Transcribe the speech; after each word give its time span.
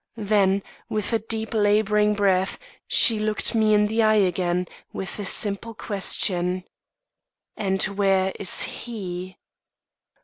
Then, 0.17 0.63
with 0.89 1.13
a 1.13 1.19
deep 1.19 1.53
labouring 1.53 2.15
breath, 2.15 2.57
she 2.87 3.19
looked 3.19 3.53
me 3.53 3.75
in 3.75 3.85
the 3.85 4.01
eye 4.01 4.15
again, 4.15 4.67
with 4.91 5.17
the 5.17 5.25
simple 5.25 5.75
question: 5.75 6.63
"'And 7.55 7.83
where 7.83 8.33
is 8.39 8.61
he? 8.63 9.37